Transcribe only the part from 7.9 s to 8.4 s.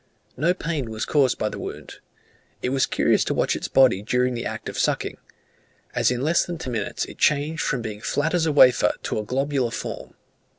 as flat